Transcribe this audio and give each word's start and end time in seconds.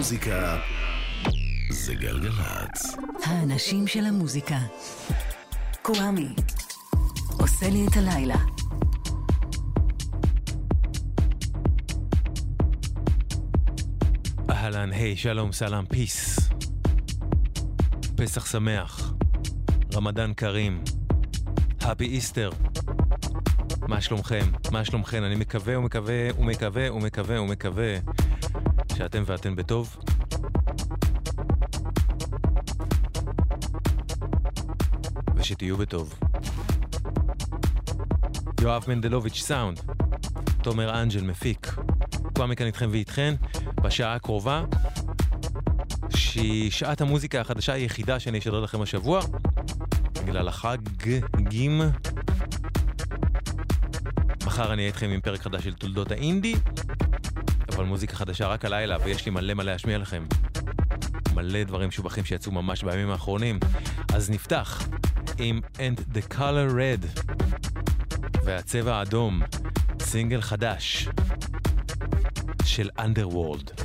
המוזיקה 0.00 0.56
זה 1.70 1.94
גלגלצ. 1.94 2.96
האנשים 3.24 3.86
של 3.86 4.04
המוזיקה. 4.04 4.58
קוואמי. 5.82 6.28
עושה 7.40 7.68
לי 7.68 7.86
את 7.86 7.96
הלילה. 7.96 8.36
אהלן, 14.50 14.92
היי, 14.92 15.16
שלום, 15.16 15.52
סלאם, 15.52 15.86
פיס. 15.86 16.38
פסח 18.16 18.46
שמח. 18.46 19.12
רמדאן 19.94 20.32
כרים. 20.36 20.84
הפי 21.80 22.04
איסטר. 22.04 22.50
מה 23.88 24.00
שלומכם? 24.00 24.50
מה 24.72 24.84
שלומכם? 24.84 25.24
אני 25.24 25.34
מקווה 25.34 25.78
ומקווה 25.78 26.14
ומקווה 26.38 26.92
ומקווה 26.92 27.42
ומקווה 27.42 27.94
שאתם 29.00 29.22
ואתן 29.26 29.56
בטוב. 29.56 29.96
ושתהיו 35.36 35.76
בטוב. 35.76 36.18
יואב 38.60 38.84
מנדלוביץ' 38.88 39.42
סאונד, 39.42 39.80
תומר 40.62 41.02
אנג'ל 41.02 41.20
מפיק. 41.20 41.74
כבר 42.34 42.46
מכאן 42.46 42.66
איתכם 42.66 42.88
ואיתכן, 42.90 43.34
בשעה 43.82 44.14
הקרובה, 44.14 44.64
שהיא 46.16 46.70
שעת 46.70 47.00
המוזיקה 47.00 47.40
החדשה 47.40 47.72
היחידה 47.72 48.20
שאני 48.20 48.38
אשדר 48.38 48.60
לכם 48.60 48.82
השבוע, 48.82 49.20
בגלל 50.24 50.48
החגים. 50.48 51.80
מחר 54.46 54.72
אני 54.72 54.82
אהיה 54.82 54.86
איתכם 54.86 55.10
עם 55.10 55.20
פרק 55.20 55.40
חדש 55.40 55.64
של 55.64 55.74
תולדות 55.74 56.10
האינדי, 56.10 56.54
אבל 57.80 57.88
מוזיקה 57.88 58.16
חדשה 58.16 58.46
רק 58.46 58.64
הלילה, 58.64 58.96
ויש 59.04 59.26
לי 59.26 59.32
מלא 59.32 59.54
מלא 59.54 59.72
להשמיע 59.72 59.98
לכם. 59.98 60.24
מלא 61.34 61.64
דברים 61.64 61.88
משובחים 61.88 62.24
שיצאו 62.24 62.52
ממש 62.52 62.84
בימים 62.84 63.10
האחרונים. 63.10 63.60
אז 64.14 64.30
נפתח 64.30 64.88
עם 65.38 65.60
And 65.76 66.16
the 66.16 66.34
Color 66.34 66.70
Red 66.70 67.22
והצבע 68.44 68.94
האדום, 68.94 69.42
סינגל 70.00 70.40
חדש 70.40 71.08
של 72.64 72.90
Underworld. 72.98 73.79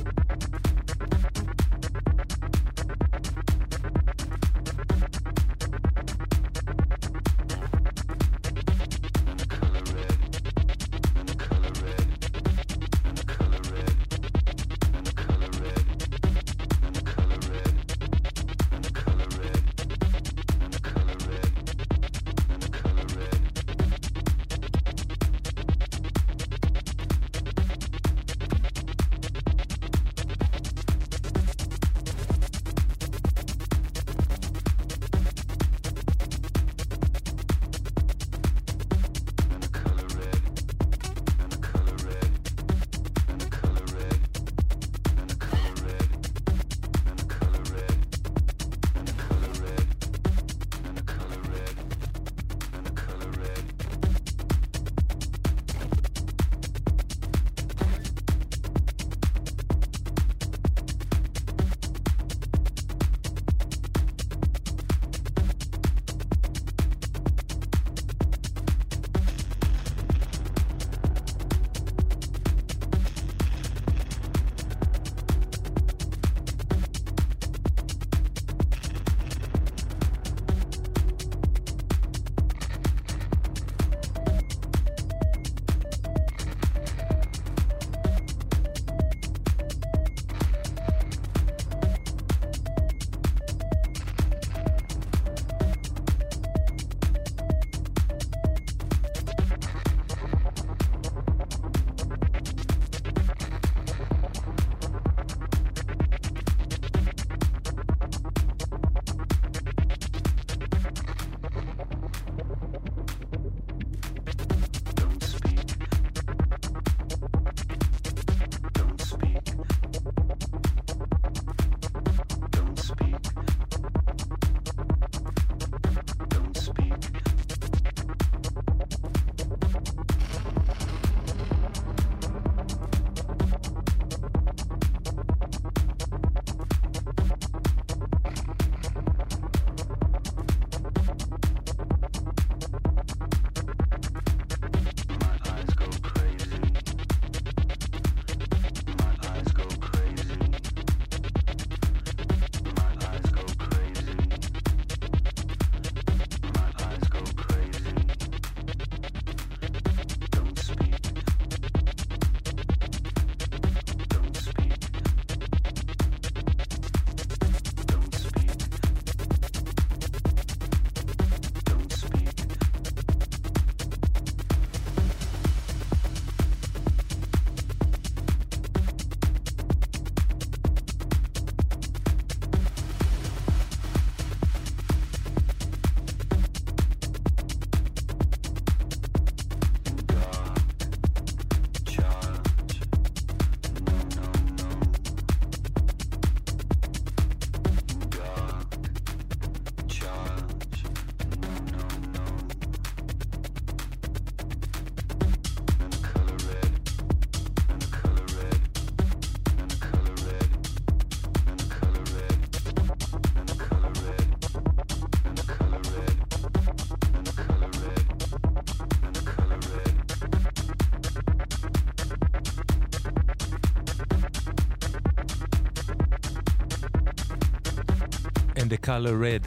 And 228.66 228.72
the 228.72 228.86
color 228.86 229.16
red. 229.16 229.44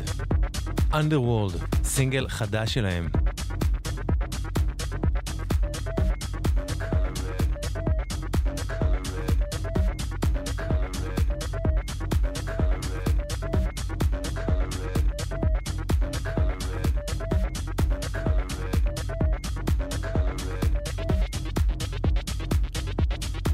Underworld, 0.94 1.84
סינגל 1.84 2.28
חדש 2.28 2.74
שלהם. 2.74 3.10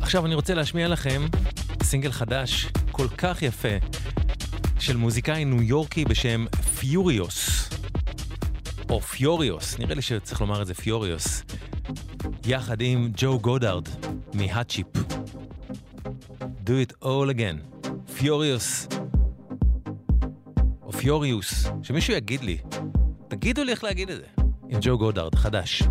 עכשיו 0.01 0.25
אני 0.25 0.35
רוצה 0.35 0.53
להשמיע 0.53 0.87
לכם 0.87 1.25
סינגל 1.83 2.11
חדש 2.11 2.67
כל 2.91 3.07
כך 3.17 3.41
יפה 3.41 3.94
של 4.85 4.97
מוזיקאי 4.97 5.45
ניו 5.45 5.61
יורקי 5.61 6.05
בשם 6.05 6.45
פיוריוס. 6.79 7.69
או 8.89 9.01
פיוריוס, 9.01 9.79
נראה 9.79 9.95
לי 9.95 10.01
שצריך 10.01 10.41
לומר 10.41 10.61
את 10.61 10.67
זה 10.67 10.73
פיוריוס. 10.73 11.43
יחד 12.45 12.81
עם 12.81 13.11
ג'ו 13.17 13.39
גודארד 13.39 13.89
מהוט 14.33 14.55
צ'יפ. 14.55 14.87
Do 16.65 16.69
it 16.69 17.03
all 17.03 17.35
again. 17.35 17.87
פיוריוס. 18.17 18.87
או 20.81 20.91
פיוריוס, 20.91 21.67
שמישהו 21.83 22.13
יגיד 22.13 22.41
לי. 22.41 22.57
תגידו 23.27 23.63
לי 23.63 23.71
איך 23.71 23.83
להגיד 23.83 24.09
את 24.09 24.17
זה. 24.17 24.43
עם 24.69 24.79
ג'ו 24.81 24.97
גודארד, 24.97 25.35
חדש. 25.35 25.83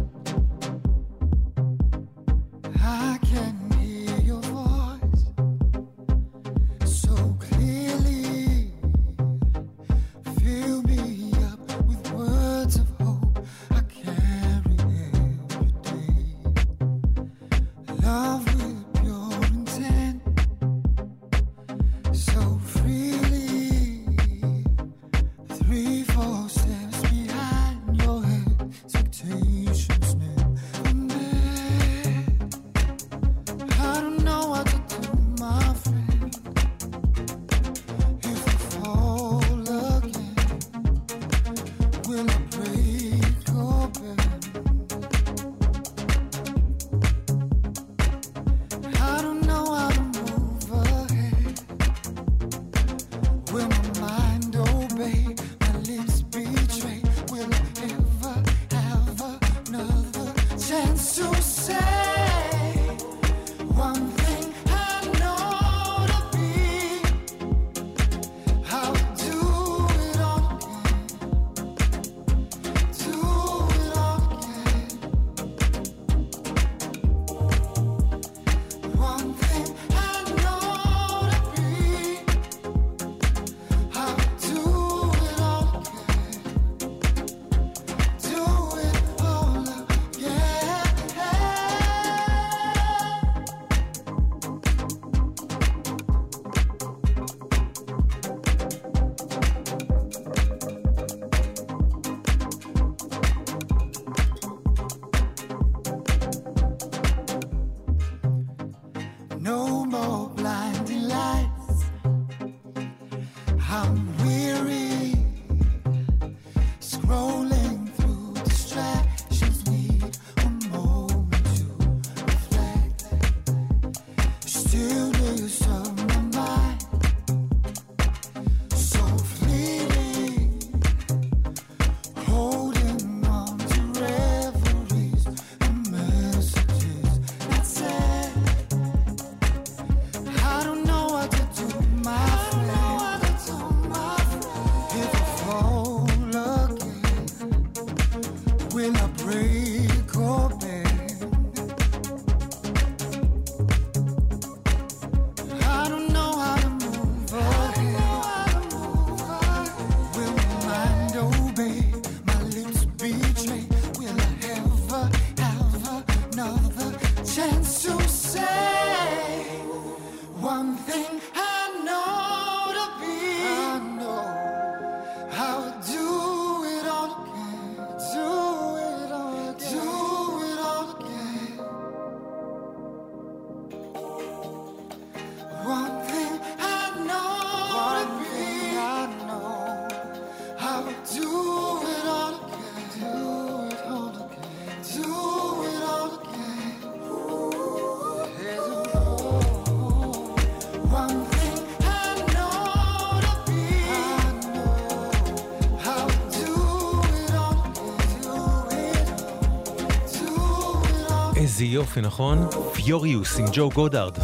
יופי, 211.96 212.06
נכון? 212.06 212.38
פיוריוס 212.72 213.38
עם 213.38 213.46
ג'ו 213.52 213.70
גודארד. 213.74 214.16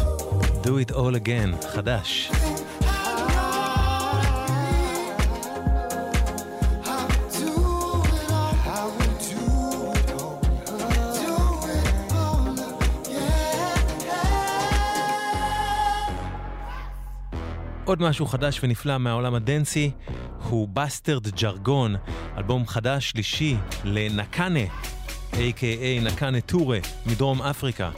Do 0.63 0.67
it 0.67 0.91
all 0.91 1.15
again, 1.25 1.67
חדש. 1.67 2.31
עוד 17.85 18.01
משהו 18.01 18.25
חדש 18.25 18.59
ונפלא 18.63 18.97
מהעולם 18.97 19.35
הדנסי 19.35 19.91
הוא 20.49 20.67
Bastard 20.67 21.27
Jargon, 21.27 21.95
אלבום 22.37 22.67
חדש 22.67 23.09
שלישי 23.09 23.55
לנקאנה, 23.83 24.59
a.k.a 25.33 26.03
נקאנה 26.03 26.41
טורה 26.41 26.77
מדרום 27.05 27.41
אפריקה. 27.41 27.89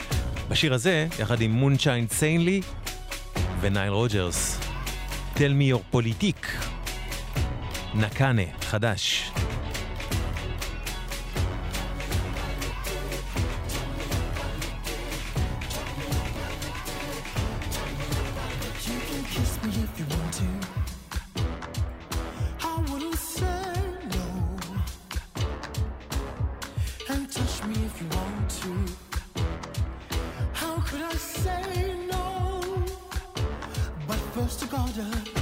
בשיר 0.48 0.74
הזה, 0.74 1.06
יחד 1.18 1.40
עם 1.40 1.50
מונצ'יין 1.50 2.06
סיינלי 2.08 2.60
ונייל 3.60 3.92
רוג'רס. 3.92 4.60
Tell 5.34 5.38
me 5.38 5.74
your 5.74 5.94
politique. 5.96 6.46
נקאנה, 7.94 8.42
חדש. 8.60 9.30
close 34.44 34.56
to 34.56 34.66
gorgeous. 34.66 35.33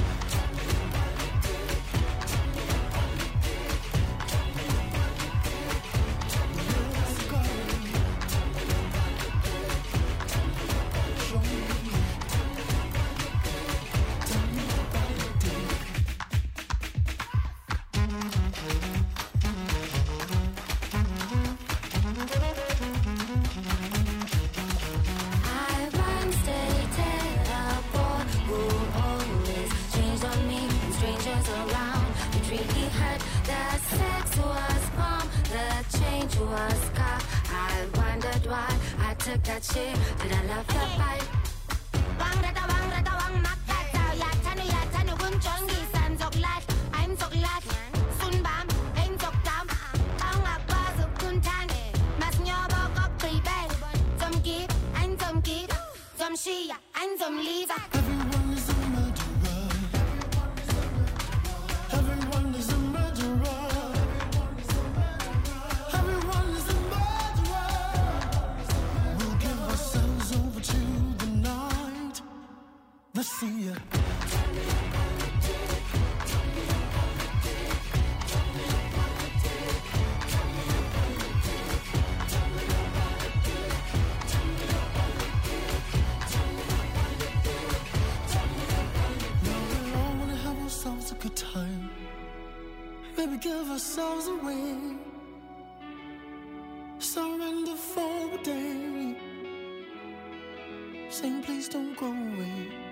Please 101.41 101.69
don't 101.69 101.97
go 101.97 102.07
away. 102.07 102.92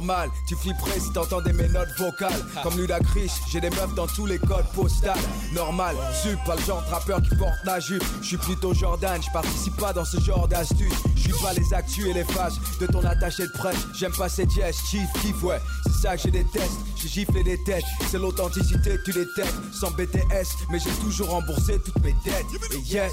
Normal. 0.00 0.30
Tu 0.46 0.56
flipperais 0.56 0.98
si 0.98 1.12
t'entendais 1.12 1.52
mes 1.52 1.68
notes 1.68 1.90
vocales. 1.98 2.42
Comme 2.62 2.76
Ludacris, 2.78 3.30
j'ai 3.50 3.60
des 3.60 3.68
meufs 3.68 3.94
dans 3.94 4.06
tous 4.06 4.24
les 4.24 4.38
codes 4.38 4.66
postales. 4.74 5.18
Normal, 5.52 5.94
sup, 6.22 6.38
pas 6.46 6.56
le 6.56 6.62
genre 6.62 6.82
de 6.82 6.90
rappeur 6.90 7.20
qui 7.20 7.36
porte 7.36 7.58
la 7.64 7.80
jupe. 7.80 8.02
Je 8.22 8.28
suis 8.28 8.36
plutôt 8.38 8.72
Jordan, 8.72 9.20
je 9.22 9.30
participe 9.30 9.76
pas 9.76 9.92
dans 9.92 10.04
ce 10.04 10.18
genre 10.20 10.48
d'astuce. 10.48 10.94
Je 11.16 11.20
suis 11.20 11.42
pas 11.42 11.52
les 11.52 11.74
actus 11.74 12.06
et 12.06 12.14
les 12.14 12.24
phases 12.24 12.58
de 12.80 12.86
ton 12.86 13.04
attaché 13.04 13.42
de 13.42 13.52
presse. 13.52 13.76
J'aime 13.94 14.12
pas 14.12 14.30
ces 14.30 14.48
jazz, 14.48 14.74
chief, 14.90 15.06
kiff, 15.20 15.42
ouais. 15.42 15.60
C'est 15.84 16.02
ça 16.02 16.16
que 16.16 16.22
je 16.22 16.28
déteste. 16.28 16.78
J'ai 16.96 17.08
giflé 17.08 17.42
des 17.42 17.62
têtes, 17.64 17.84
c'est 18.10 18.18
l'authenticité 18.18 18.96
que 18.96 19.02
tu 19.04 19.12
détectes. 19.12 19.54
Sans 19.72 19.90
BTS, 19.90 20.48
mais 20.70 20.78
j'ai 20.78 20.90
toujours 21.02 21.28
remboursé 21.28 21.78
toutes 21.84 22.02
mes 22.02 22.14
dettes. 22.24 22.46
Et 22.72 22.78
yes. 22.90 23.12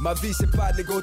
Ma 0.00 0.14
vie 0.14 0.32
c'est 0.32 0.50
pas 0.50 0.70
de 0.72 0.78
l'ego 0.78 1.02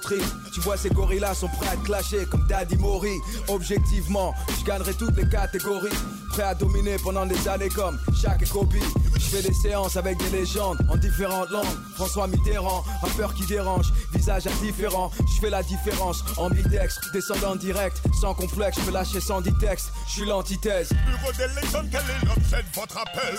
Tu 0.53 0.59
vois 0.61 0.77
ces 0.77 0.89
gorillas 0.89 1.33
sont 1.35 1.49
prêts 1.49 1.67
à 1.67 1.75
te 1.75 1.85
clasher 1.85 2.25
comme 2.25 2.45
Daddy 2.47 2.77
Mori. 2.77 3.17
Objectivement, 3.49 4.33
je 4.59 4.63
gagnerai 4.63 4.93
toutes 4.93 5.17
les 5.17 5.27
catégories. 5.27 5.89
Prêt 6.29 6.43
à 6.43 6.55
dominer 6.55 6.95
pendant 7.03 7.25
des 7.25 7.47
années 7.47 7.69
comme 7.69 7.97
et 8.41 8.45
Kobe. 8.45 8.73
Je 9.15 9.19
fais 9.19 9.41
des 9.41 9.53
séances 9.53 9.97
avec 9.97 10.17
des 10.17 10.29
légendes 10.29 10.77
en 10.89 10.95
différentes 10.95 11.49
langues. 11.49 11.65
François 11.95 12.27
Mitterrand, 12.27 12.83
rappeur 13.01 13.33
qui 13.33 13.45
dérange, 13.45 13.91
visage 14.13 14.47
indifférent. 14.47 15.11
Je 15.19 15.41
fais 15.41 15.49
la 15.49 15.63
différence 15.63 16.23
en 16.37 16.49
mi-dextre, 16.49 17.11
descendant 17.11 17.55
direct 17.55 18.01
Sans 18.21 18.33
complexe, 18.33 18.77
je 18.79 18.85
peux 18.85 18.91
lâcher 18.91 19.19
sans 19.19 19.41
dit 19.41 19.53
texte 19.59 19.91
Je 20.07 20.11
suis 20.11 20.25
l'antithèse. 20.25 20.89
Bureau 20.89 21.31
des 21.33 21.61
légendes, 21.61 21.89
quel 21.91 22.01
est 22.01 22.25
l'objet 22.25 22.63
de 22.63 22.75
votre 22.75 22.97
appel? 22.97 23.37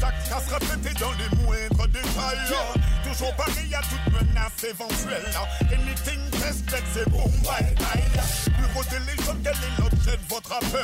Chaque 0.00 0.28
casse 0.28 0.52
répétée 0.52 0.94
dans 1.00 1.12
les 1.12 1.44
moindres 1.44 1.88
détails 1.88 2.38
Toujours 3.08 3.34
pareil 3.36 3.74
à 3.74 3.80
toute 3.80 4.12
menace 4.12 4.64
éventuelle 4.64 5.24
Anything 5.62 6.30
tested, 6.30 6.82
c'est 6.92 7.08
boom, 7.08 7.30
bye, 7.42 7.74
bye. 7.76 8.04
Bureau 8.58 8.84
de 8.84 8.98
légende, 9.06 9.38
quel 9.42 9.52
est 9.52 9.82
l'objet 9.82 10.16
de 10.16 10.28
votre 10.28 10.52
appel 10.52 10.80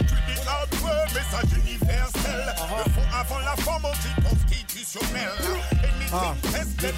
Tu 0.00 0.14
dis 0.26 0.40
hardware, 0.48 1.06
message 1.12 1.58
universel. 1.66 2.54
Uh-huh. 2.56 2.84
Le 2.84 2.92
fond 2.92 3.08
avant 3.12 3.38
la 3.40 3.56
forme 3.56 3.84
anticonstitutionnelle. 3.84 5.76
Ah, 6.12 6.34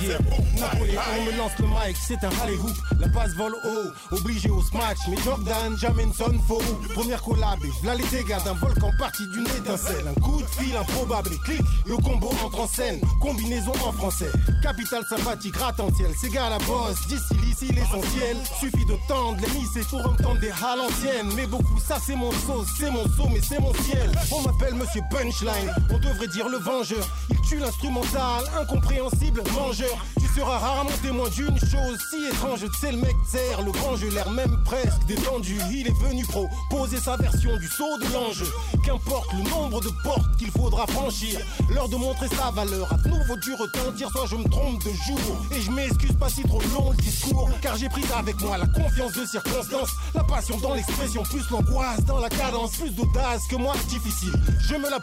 yeah, 0.03 0.19
Napoléon 0.61 1.25
me 1.25 1.39
lance 1.39 1.59
le 1.59 1.67
mic, 1.67 1.97
c'est 1.97 2.23
un 2.23 2.29
rallye 2.29 2.57
hoop. 2.57 2.77
La 3.01 3.09
passe 3.09 3.33
vole 3.35 3.55
haut, 3.65 4.15
obligé 4.17 4.51
au 4.51 4.63
smash. 4.63 4.99
Mais 5.09 5.17
Jordan, 5.25 5.77
jamais 5.79 6.05
sonne 6.17 6.39
faux. 6.47 6.61
Première 6.95 7.23
collab, 7.23 7.59
et 7.65 7.83
v'là 7.83 7.95
les 7.95 8.07
dégâts 8.09 8.43
d'un 8.45 8.53
volcan 8.55 8.91
parti 8.99 9.23
d'une 9.33 9.47
étincelle. 9.47 10.07
Un 10.09 10.21
coup 10.21 10.43
de 10.43 10.47
fil 10.47 10.77
improbable 10.77 11.31
et 11.33 11.39
clic, 11.39 11.63
le 11.87 11.97
combo 11.97 12.31
entre 12.45 12.61
en 12.61 12.69
scène. 12.69 13.01
Combinaison 13.21 13.73
en 13.87 13.93
français. 13.93 14.31
Capital 14.69 15.03
sympathique, 15.07 15.55
gratte-en-ciel. 15.55 16.11
C'est 16.21 16.29
gars 16.29 16.51
la 16.51 16.59
bosse, 16.59 17.07
d'ici 17.09 17.35
l'ici 17.43 17.73
l'essentiel. 17.73 18.37
Suffit 18.61 18.85
de 18.85 18.97
tendre 19.09 19.39
les 19.41 19.59
mises 19.59 19.87
pour 19.89 20.01
entendre 20.01 20.39
des 20.41 20.51
halles. 20.51 21.25
Mais 21.35 21.47
beaucoup, 21.47 21.79
ça 21.81 21.97
c'est 22.05 22.15
mon 22.15 22.31
sauce, 22.33 22.67
c'est 22.79 22.91
mon 22.91 23.05
saut, 23.17 23.31
mais 23.33 23.41
c'est 23.41 23.59
mon 23.61 23.73
ciel. 23.73 24.13
On 24.31 24.43
m'appelle 24.43 24.75
Monsieur 24.75 25.01
Punchline, 25.11 25.73
on 25.91 25.99
devrait 25.99 26.29
dire 26.29 26.51
le 26.51 26.59
vengeur. 26.59 27.09
Il 27.31 27.41
tue 27.49 27.57
l'instrumental, 27.57 28.45
incompréhensible, 28.61 29.43
mangeur 29.55 30.05
sera 30.35 30.59
rarement 30.59 30.91
témoin 31.03 31.29
d'une 31.29 31.59
chose 31.59 31.99
si 32.11 32.27
étrange. 32.27 32.65
C'est 32.81 32.93
le 32.93 32.99
mec 32.99 33.17
serre, 33.27 33.63
le 33.63 33.73
grand 33.73 33.97
jeu, 33.97 34.11
l'air 34.11 34.31
même 34.31 34.57
presque 34.65 35.05
détendu. 35.07 35.59
Il 35.71 35.87
est 35.87 35.99
venu 36.03 36.25
proposer 36.25 36.99
sa 36.99 37.17
version 37.17 37.57
du 37.57 37.67
saut 37.69 37.99
de 37.99 38.13
l'ange. 38.13 38.45
Qu'importe 38.85 39.33
le 39.33 39.49
nombre 39.51 39.81
de 39.81 39.91
portes 40.03 40.37
qu'il 40.39 40.51
faudra 40.51 40.87
franchir, 40.87 41.41
l'heure 41.71 41.89
de 41.89 41.97
montrer 41.97 42.29
sa 42.29 42.51
valeur. 42.51 42.93
À 42.93 43.09
nouveau 43.09 43.37
du 43.37 43.55
retentir, 43.55 44.11
soit 44.11 44.27
je 44.27 44.37
me 44.37 44.49
trompe 44.49 44.83
de 44.85 44.91
jour. 44.91 45.47
Et 45.53 45.61
je 45.61 45.71
m'excuse 45.71 46.17
pas 46.19 46.29
si 46.29 46.43
trop 46.43 46.61
long 46.75 46.91
le 46.91 46.97
discours, 46.97 47.51
car 47.61 47.77
j'ai 47.77 47.89
pris 47.89 48.05
avec 48.17 48.41
moi 48.41 48.59
la 48.59 48.67
confiance 48.67 49.13
de 49.13 49.27
circonstance, 49.27 49.91
la 50.15 50.25
passion 50.25 50.57
dans 50.59 50.75
l'expression, 50.75 51.23
plus 51.25 51.49
l'angoisse 51.51 52.05
dans 52.05 52.19
la 52.19 52.29
cadence, 52.29 52.77
plus 52.77 52.91
d'audace 52.91 53.43
que 53.51 53.57
moi 53.57 53.75
difficile. 53.89 54.33
Je 54.61 54.75
me 54.75 54.91
la 54.91 54.99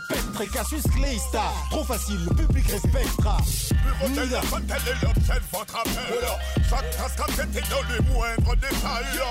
Cassius 0.51 0.83
Clay 0.83 1.17
Star, 1.17 1.53
trop 1.69 1.83
facile, 1.83 2.19
le 2.25 2.35
public 2.35 2.65
respectera. 2.67 3.37
De 5.15 5.41
votre 5.51 5.75
appel. 5.75 6.25
Chaque 6.69 7.29
était 7.29 7.67
dans 7.69 7.83
les 7.89 7.99
moindres 8.11 8.55
détails. 8.57 9.21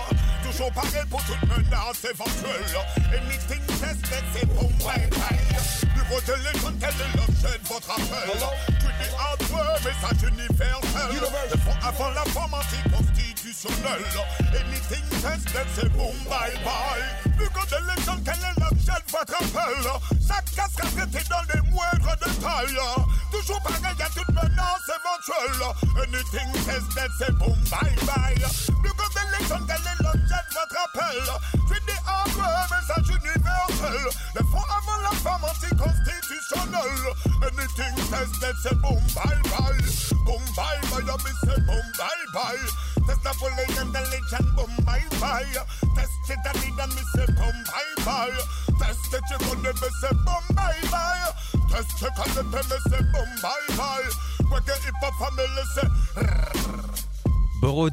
Toujours 0.43 0.73
pareil 0.73 1.05
pour 1.11 1.23
toute 1.25 1.43
menace 1.49 2.05
éventuelle. 2.05 2.77
Anything 3.13 3.65
tested, 3.81 4.25
c'est 4.35 4.47
bon, 4.47 4.71
ouais, 4.85 5.09
ouais. 5.11 5.39
Bureau 5.95 6.21
téléphone, 6.21 6.79
tel 6.79 6.91
est 6.91 7.17
l'objet 7.17 7.59
de 7.59 7.69
votre 7.69 7.91
appel? 7.91 8.31
Tu 8.81 8.87
dis 8.87 9.11
hardware, 9.19 9.79
message 9.85 10.23
universel. 10.29 11.09
Le 11.51 11.59
fond 11.59 11.77
avant 11.83 12.11
la 12.11 12.25
forme 12.25 12.55
anticonstitutionnelle. 12.55 14.05
Anything 14.41 15.07
tested, 15.21 15.67
c'est 15.75 15.89
bon, 15.93 16.13
bye 16.29 16.55
bye. 16.65 17.33
Bureau 17.37 17.65
téléphone, 17.67 18.23
quel 18.25 18.35
est 18.35 18.61
l'objet 18.61 18.99
de 19.07 19.11
votre 19.11 19.35
appel? 19.35 20.14
Says 26.65 26.89
that's 26.95 27.21
a 27.21 27.33
boom 27.33 27.59
bye. 27.71 27.94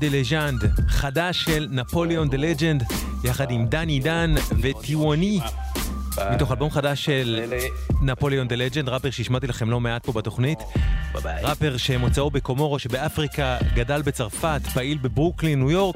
דה 0.01 0.07
לג'נד, 0.09 0.63
חדש 0.87 1.43
של 1.43 1.67
נפוליאון 1.71 2.29
דה 2.29 2.37
לג'נד, 2.37 2.83
יחד 3.23 3.51
עם 3.51 3.65
דני 3.65 3.99
דן 3.99 4.35
וטיווני, 4.61 5.39
מתוך 6.33 6.51
אלבום 6.51 6.69
חדש 6.69 7.05
של 7.05 7.53
נפוליאון 8.01 8.47
דה 8.47 8.55
לג'נד, 8.55 8.89
ראפר 8.89 9.09
שהשמעתי 9.09 9.47
לכם 9.47 9.69
לא 9.69 9.79
מעט 9.79 10.05
פה 10.05 10.11
בתוכנית. 10.11 10.59
ראפר 11.15 11.77
שמוצאו 11.77 12.31
בקומורו 12.31 12.79
שבאפריקה, 12.79 13.57
גדל 13.75 14.01
בצרפת, 14.01 14.61
פעיל 14.73 14.97
בברוקלין, 14.97 15.59
ניו 15.59 15.71
יורק. 15.71 15.95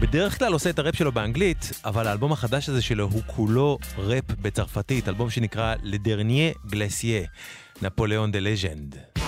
בדרך 0.00 0.38
כלל 0.38 0.52
עושה 0.52 0.70
את 0.70 0.78
הראפ 0.78 0.96
שלו 0.96 1.12
באנגלית, 1.12 1.72
אבל 1.84 2.06
האלבום 2.06 2.32
החדש 2.32 2.68
הזה 2.68 2.82
שלו 2.82 3.08
הוא 3.12 3.22
כולו 3.26 3.78
ראפ 3.98 4.24
בצרפתית, 4.42 5.08
אלבום 5.08 5.30
שנקרא 5.30 5.74
Le 5.82 5.98
Dernier 5.98 6.52
Glacier, 6.66 7.22
נפוליאון 7.82 8.32
דה 8.32 8.40
לג'נד. 8.40 9.23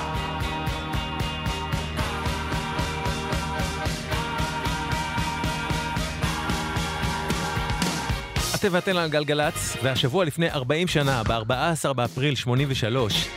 אתם 8.66 8.74
ואתן 8.74 8.96
על 8.96 9.08
גלגלצ, 9.08 9.76
והשבוע 9.82 10.24
לפני 10.24 10.50
40 10.50 10.88
שנה, 10.88 11.22
ב-14 11.22 11.92
באפריל 11.92 12.34
83, 12.34 13.28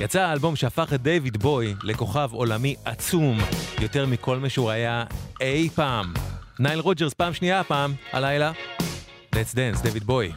יצא 0.00 0.20
האלבום 0.20 0.56
שהפך 0.56 0.92
את 0.92 1.02
דיוויד 1.02 1.36
בוי 1.36 1.74
לכוכב 1.82 2.28
עולמי 2.32 2.74
עצום, 2.84 3.38
יותר 3.80 4.06
מכל 4.06 4.38
מה 4.38 4.48
שהוא 4.48 4.70
היה 4.70 5.04
אי 5.40 5.68
פעם. 5.74 6.14
נייל 6.58 6.80
רוג'רס 6.80 7.14
פעם 7.14 7.34
שנייה 7.34 7.60
הפעם, 7.60 7.94
הלילה. 8.12 8.52
Let's 9.34 9.54
dance, 9.54 9.82
דיוויד 9.82 10.04
בוי. 10.04 10.32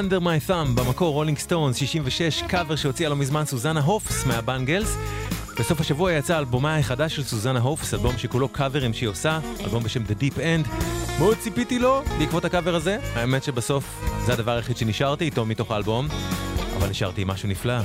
Under 0.00 0.20
My 0.20 0.48
Thumb, 0.48 0.74
במקור 0.74 1.12
רולינג 1.12 1.38
סטונס, 1.38 1.76
66, 1.76 2.42
קאבר 2.42 2.76
שהוציאה 2.76 3.10
לא 3.10 3.16
מזמן 3.16 3.44
סוזנה 3.44 3.80
הופס 3.80 4.26
מהבנגלס. 4.26 4.96
בסוף 5.58 5.80
השבוע 5.80 6.12
יצא 6.12 6.38
אלבומה 6.38 6.76
החדש 6.76 7.16
של 7.16 7.24
סוזנה 7.24 7.60
הופס, 7.60 7.94
אלבום 7.94 8.18
שכולו 8.18 8.48
קאברים 8.48 8.94
שהיא 8.94 9.08
עושה, 9.08 9.38
אלבום 9.60 9.82
בשם 9.82 10.02
The 10.02 10.22
Deep 10.22 10.36
End. 10.36 10.68
מאוד 11.18 11.36
ציפיתי 11.38 11.78
לו 11.78 12.02
בעקבות 12.18 12.44
הקאבר 12.44 12.74
הזה, 12.74 12.98
האמת 13.14 13.44
שבסוף 13.44 14.04
זה 14.26 14.32
הדבר 14.32 14.52
היחיד 14.52 14.76
שנשארתי 14.76 15.24
איתו 15.24 15.46
מתוך 15.46 15.70
האלבום, 15.70 16.08
אבל 16.76 16.88
נשארתי 16.88 17.22
עם 17.22 17.28
משהו 17.28 17.48
נפלא. 17.48 17.78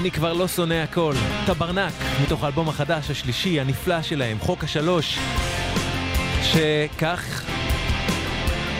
אני 0.00 0.10
כבר 0.10 0.32
לא 0.32 0.48
שונא 0.48 0.74
הכל. 0.74 1.14
טברנק, 1.46 1.92
מתוך 2.22 2.44
האלבום 2.44 2.68
החדש, 2.68 3.10
השלישי, 3.10 3.60
הנפלא 3.60 4.02
שלהם, 4.02 4.38
חוק 4.38 4.64
השלוש, 4.64 5.18
שכך 6.42 7.44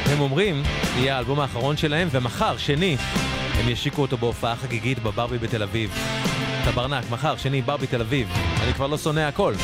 הם 0.07 0.21
אומרים, 0.21 0.63
יהיה 0.97 1.17
האלבום 1.17 1.41
האחרון 1.41 1.77
שלהם, 1.77 2.09
ומחר, 2.11 2.57
שני, 2.57 2.97
הם 3.55 3.69
ישיקו 3.69 4.03
אותו 4.03 4.17
בהופעה 4.17 4.57
חגיגית 4.57 4.99
בברבי 4.99 5.39
בתל 5.39 5.63
אביב. 5.63 5.99
טברנק, 6.65 7.05
מחר, 7.11 7.37
שני, 7.37 7.63
ברבי 7.63 7.87
תל 7.87 8.01
אביב. 8.01 8.29
אני 8.65 8.75
כבר 8.75 8.87
לא 8.87 8.99
שונא 8.99 9.21
הכל. 9.21 9.55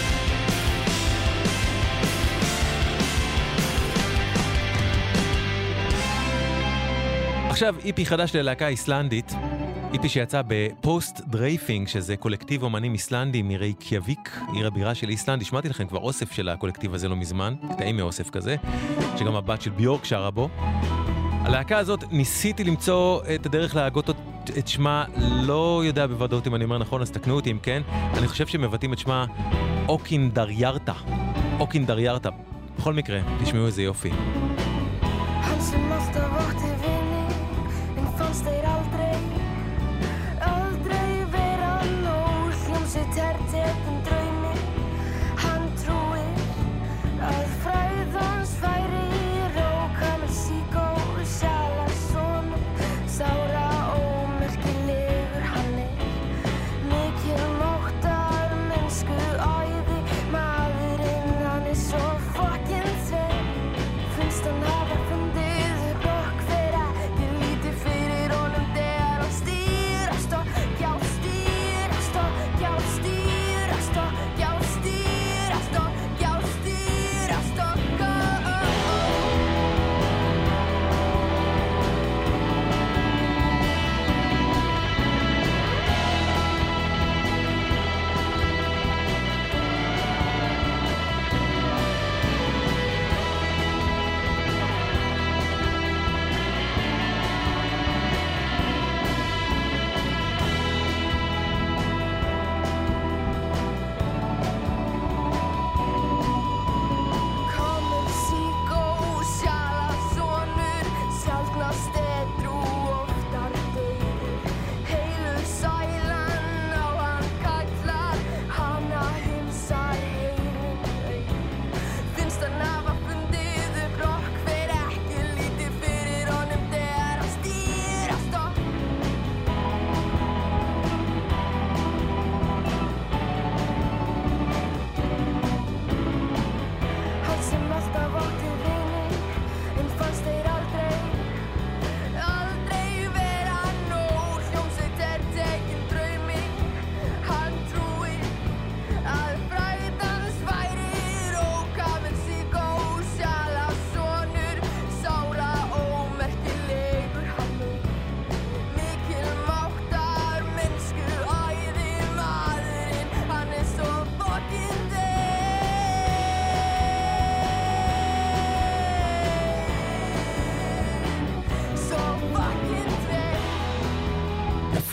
עכשיו 7.49 7.75
EP 7.85 8.07
חדש 8.07 8.35
ללהקה 8.35 8.69
איסלנדית, 8.69 9.33
EP 9.93 10.09
שיצא 10.09 10.43
ב 10.47 11.21
Post-dreifing, 11.21 11.89
שזה 11.89 12.17
קולקטיב 12.17 12.63
אומנים 12.63 12.93
איסלנדי 12.93 13.43
מרייקיאוויק, 13.43 14.39
עיר 14.53 14.67
הבירה 14.67 14.95
של 14.95 15.09
איסלנד. 15.09 15.43
השמעתי 15.43 15.69
לכם 15.69 15.87
כבר 15.87 15.99
אוסף 15.99 16.33
של 16.33 16.49
הקולקטיב 16.49 16.95
הזה 16.95 17.09
לא 17.09 17.17
מזמן, 17.17 17.55
קטעים 17.73 17.97
מאוסף 17.97 18.31
כזה, 18.31 18.57
שגם 19.17 19.37
הבת 19.37 19.63
של 19.63 19.71
ביורק 19.71 20.05
שרה 20.05 20.31
בו. 20.31 20.49
הלהקה 21.45 21.79
הזאת, 21.79 22.05
ניסיתי 22.13 22.65
למצוא 22.65 23.21
את 23.35 23.47
הדרך 23.47 23.77
להגות 23.77 24.11
את 24.59 24.69
שמה, 24.69 25.05
לא 25.17 25.83
יודע 25.85 26.07
בוודאות 26.07 26.47
אם 26.47 26.55
אני 26.55 26.65
אומר 26.65 26.79
נכון, 26.79 27.03
אז 27.03 27.11
תקנו 27.11 27.35
אותי 27.35 27.51
אם 27.51 27.59
כן. 27.63 27.83
אני 28.19 28.29
חושב 28.29 28.47
שמבטאים 28.47 28.93
את 28.93 28.99
שמה 28.99 29.27
אוקין 29.89 30.31
דריירטה. 30.31 30.95
אוקין 31.59 31.87
דריירטה. 31.87 32.31
בכל 32.79 32.95
מקרה, 32.95 33.21
תשמעו 33.43 33.67
איזה 33.67 33.83
יופי. 33.83 34.11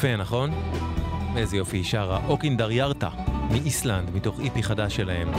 יפה, 0.04 0.16
נכון? 0.16 0.52
איזה 1.38 1.58
יופי 1.58 1.78
היא 1.78 1.84
שרה. 1.84 2.20
אוקינדר 2.28 2.72
ירטה, 2.72 3.10
מאיסלנד, 3.52 4.16
מתוך 4.16 4.40
EP 4.40 4.64
חדש 4.64 4.96
שלהם. 4.96 5.32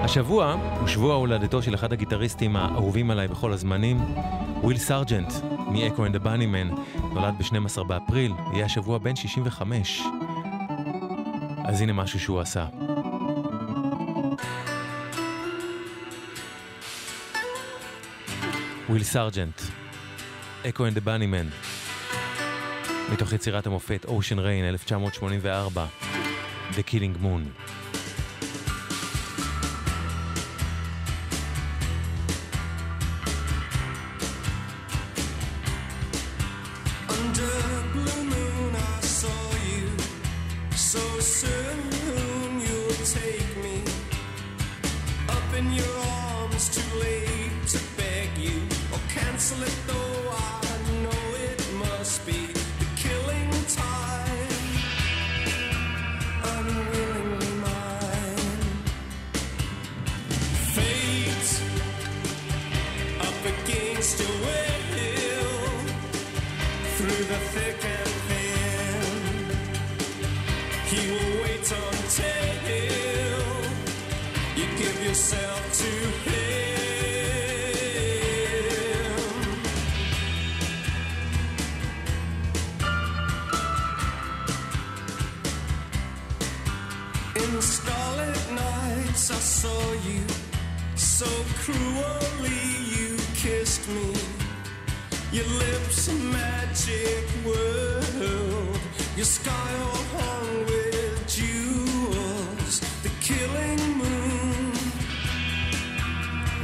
השבוע 0.00 0.56
הוא 0.80 0.88
שבוע 0.88 1.14
הולדתו 1.14 1.62
של 1.62 1.74
אחד 1.74 1.92
הגיטריסטים 1.92 2.56
האהובים 2.56 3.10
עליי 3.10 3.28
בכל 3.28 3.52
הזמנים, 3.52 4.00
וויל 4.62 4.76
מ-Echo 5.68 5.98
and 5.98 6.16
the 6.16 6.24
Bunnymen, 6.24 6.80
נולד 7.14 7.34
ב-12 7.38 7.82
באפריל, 7.82 8.32
יהיה 8.52 8.64
השבוע 8.64 8.98
בן 8.98 9.16
65. 9.16 10.02
אז 11.64 11.80
הנה 11.80 11.92
משהו 11.92 12.20
שהוא 12.20 12.40
עשה. 12.40 12.66
וויל 18.88 19.02
Echo 20.64 20.80
and 20.80 20.96
the 20.96 21.06
Bunnymen, 21.06 21.83
מתוך 23.12 23.32
יצירת 23.32 23.66
המופת 23.66 24.04
Ocean 24.04 24.38
Rain 24.38 24.64
1984, 24.68 25.86
The 26.72 26.90
Killing 26.90 27.24
Moon. 27.24 27.63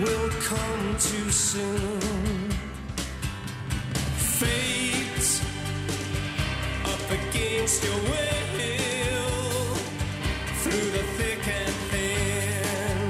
Will 0.00 0.30
come 0.40 0.96
too 0.98 1.30
soon. 1.30 2.50
Fate 4.38 5.30
up 6.84 7.10
against 7.10 7.84
your 7.84 8.00
will. 8.10 9.30
Through 10.62 10.90
the 10.96 11.04
thick 11.18 11.48
and 11.48 11.74
thin. 11.90 13.08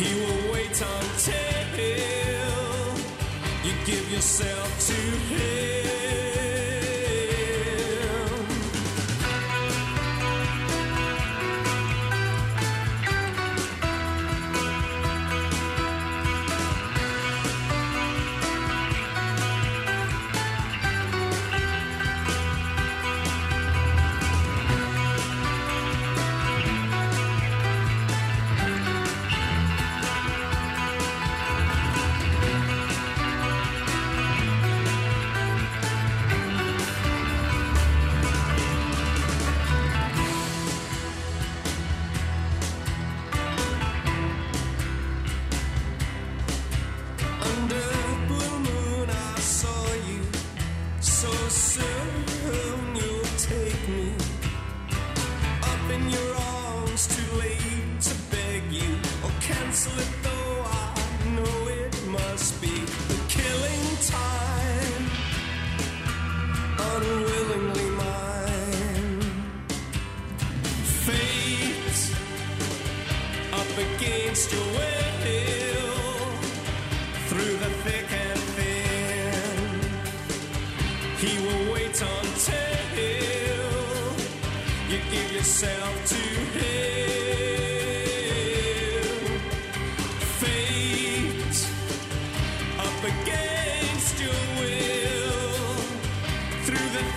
He 0.00 0.08
will 0.20 0.52
wait 0.52 0.80
until 0.96 1.56
you 3.64 3.72
give 3.84 4.12
yourself 4.12 4.86
to 4.88 4.94
him. 4.94 5.65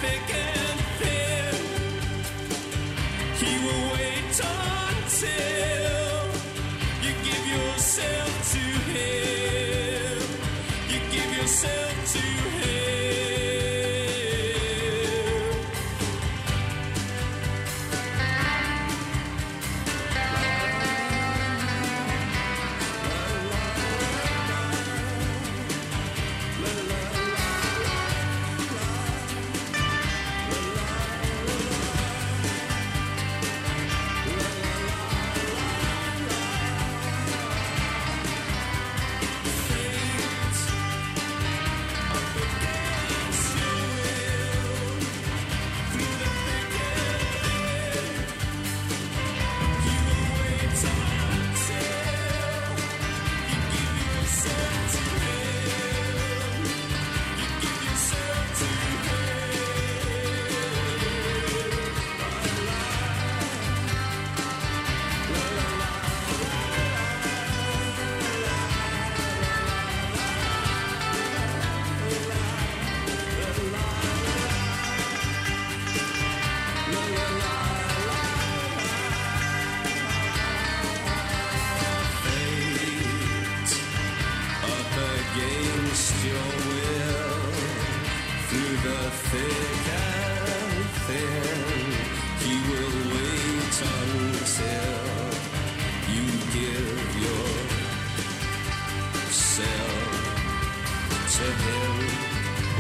perfect. 0.01 0.38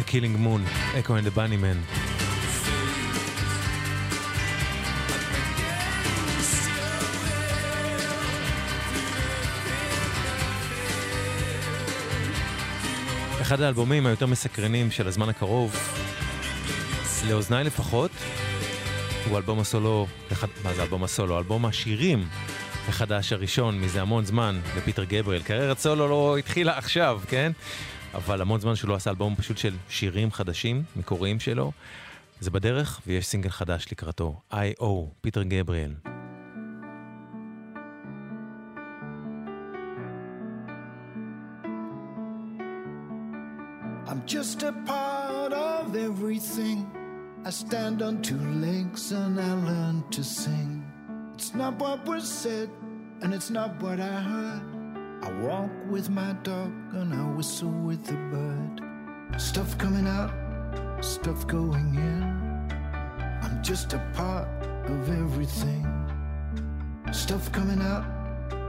Killing 0.05 0.37
Moon, 0.37 0.65
Echo 0.99 1.17
and 1.17 1.27
the 1.27 1.57
Bunnymen. 1.57 1.77
אחד 13.41 13.61
האלבומים 13.61 14.05
היותר 14.05 14.25
מסקרנים 14.25 14.91
של 14.91 15.07
הזמן 15.07 15.29
הקרוב, 15.29 15.75
לאוזניי 17.27 17.63
לפחות, 17.63 18.11
הוא 19.29 19.37
אלבום 19.37 19.59
הסולו, 19.59 20.07
מה 20.63 20.73
זה 20.73 20.83
אלבום 20.83 21.03
הסולו? 21.03 21.37
אלבום 21.37 21.65
השירים 21.65 22.27
החדש 22.87 23.33
הראשון 23.33 23.81
מזה 23.81 24.01
המון 24.01 24.25
זמן 24.25 24.59
לפיטר 24.77 25.03
גבריאל. 25.03 25.41
קריירת 25.41 25.79
סולו 25.79 26.07
לא 26.07 26.37
התחילה 26.37 26.77
עכשיו, 26.77 27.21
כן? 27.27 27.51
אבל 28.13 28.41
המון 28.41 28.59
זמן 28.59 28.75
שהוא 28.75 28.89
לא 28.89 28.95
עשה 28.95 29.09
אלבום 29.09 29.35
פשוט 29.35 29.57
של 29.57 29.75
שירים 29.89 30.31
חדשים, 30.31 30.83
מקוריים 30.95 31.39
שלו. 31.39 31.71
זה 32.39 32.51
בדרך, 32.51 33.01
ויש 33.07 33.27
סינגל 33.27 33.49
חדש 33.49 33.85
לקראתו, 33.91 34.41
I.O. 34.51 34.85
פיטר 35.21 35.43
גבריאל. 35.43 35.93
I'm 44.07 44.25
just 44.25 44.63
a 44.63 44.73
part 44.87 45.53
of 45.53 45.95
everything. 45.95 46.79
I 47.45 47.51
stand 47.51 48.01
on 48.01 48.13
two 48.29 48.43
legs 48.67 49.11
and 49.11 49.39
I 49.39 49.53
learn 49.69 50.03
to 50.15 50.23
sing. 50.23 50.71
It's 51.35 51.53
not 51.53 51.73
what 51.83 51.99
was 52.05 52.25
said, 52.43 52.69
and 53.21 53.29
it's 53.37 53.51
not 53.59 53.71
what 53.83 53.99
I 53.99 54.17
heard. 54.31 54.68
I 55.21 55.31
walk 55.41 55.69
with 55.89 56.09
my 56.09 56.33
dog 56.43 56.71
and 56.93 57.13
I 57.13 57.35
whistle 57.35 57.69
with 57.69 58.05
the 58.05 58.13
bird. 58.13 58.81
Stuff 59.39 59.77
coming 59.77 60.07
out, 60.07 60.31
stuff 61.03 61.45
going 61.45 61.93
in. 61.95 62.23
I'm 63.43 63.61
just 63.61 63.93
a 63.93 63.99
part 64.13 64.47
of 64.89 65.09
everything. 65.09 65.85
Stuff 67.11 67.51
coming 67.51 67.81
out, 67.81 68.05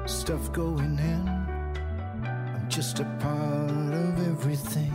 stuff 0.07 0.53
going 0.53 0.99
in. 0.99 1.29
I'm 2.25 2.69
just 2.69 2.99
a 2.99 3.05
part 3.21 3.71
of 3.71 4.29
everything. 4.29 4.93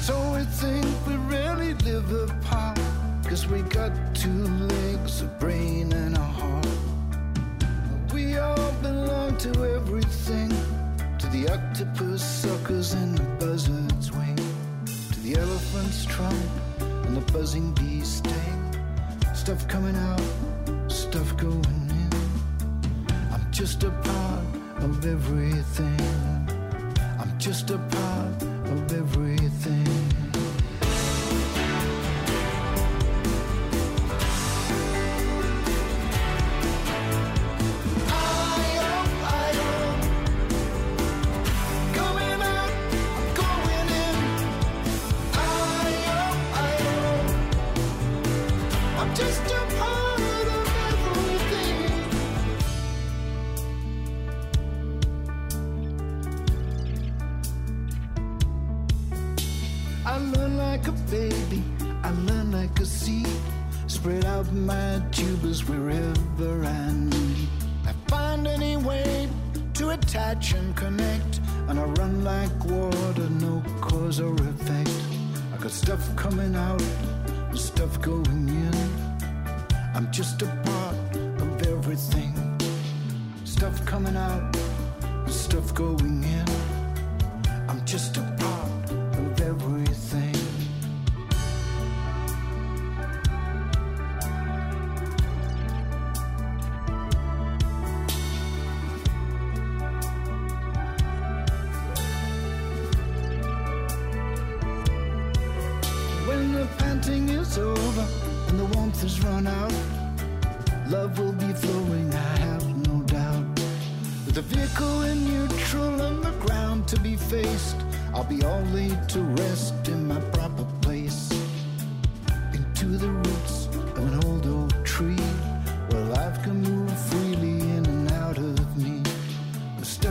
So 0.00 0.14
we 0.32 0.44
think 0.44 0.86
we 1.06 1.14
really 1.36 1.74
live 1.74 2.10
apart. 2.12 2.80
Cause 3.24 3.46
we 3.46 3.62
got 3.62 3.92
two 4.14 4.44
legs, 4.44 5.22
a 5.22 5.26
brain, 5.38 5.92
and 5.92 6.16
a 6.16 6.20
heart. 6.20 6.75
We 8.36 8.42
all 8.42 8.72
belong 8.82 9.38
to 9.38 9.48
everything. 9.76 10.50
To 11.20 11.26
the 11.28 11.48
octopus 11.48 12.22
suckers 12.22 12.92
and 12.92 13.16
the 13.16 13.22
buzzard's 13.40 14.12
wing. 14.12 14.36
To 14.84 15.20
the 15.20 15.36
elephant's 15.36 16.04
trunk 16.04 16.36
and 16.78 17.16
the 17.16 17.32
buzzing 17.32 17.72
bee's 17.72 18.16
sting. 18.16 18.84
Stuff 19.34 19.66
coming 19.68 19.96
out, 19.96 20.20
stuff 20.88 21.34
going 21.38 21.88
in. 22.02 22.10
I'm 23.32 23.50
just 23.50 23.84
a 23.84 23.90
part 23.90 24.44
of 24.84 25.06
everything. 25.06 26.00
I'm 27.18 27.38
just 27.38 27.70
a 27.70 27.78
part 27.78 28.42
of 28.42 28.92
everything. 28.92 30.25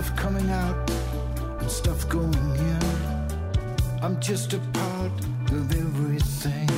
Stuff 0.05 0.17
coming 0.17 0.49
out 0.51 0.89
and 1.59 1.71
stuff 1.71 2.07
going 2.09 2.33
in. 2.33 2.79
I'm 4.01 4.19
just 4.19 4.53
a 4.53 4.59
part 4.73 5.11
of 5.51 5.71
everything. 5.71 6.69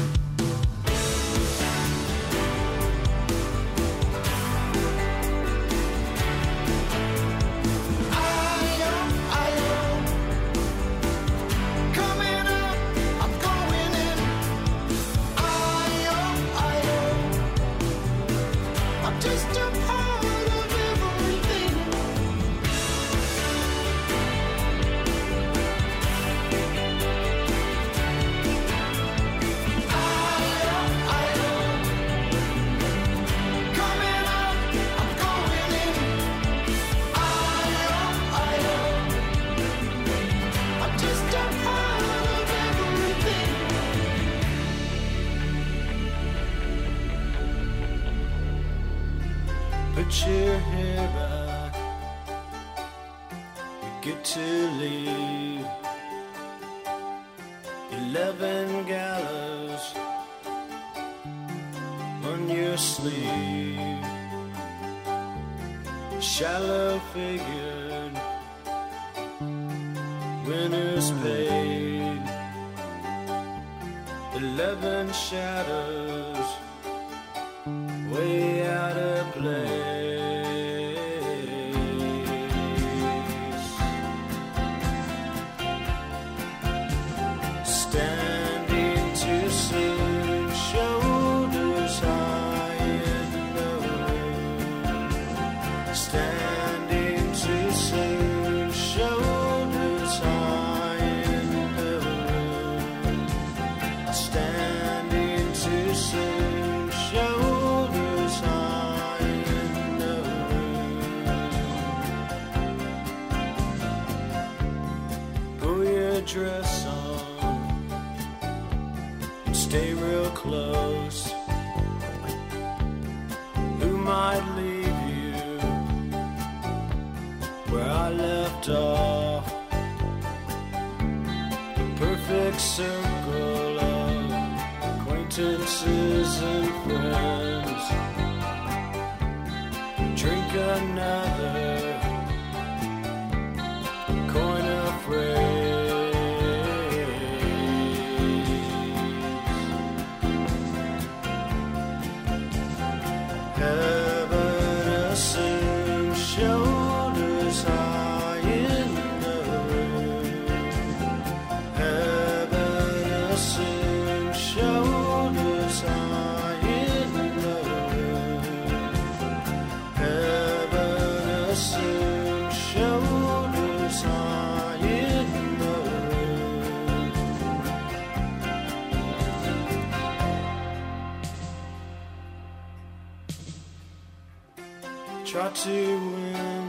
To 185.68 186.00
win 186.16 186.66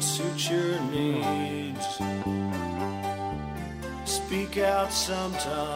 suit 0.00 0.50
your 0.50 0.80
needs. 0.92 1.86
Speak 4.04 4.58
out 4.58 4.92
sometimes, 4.92 5.75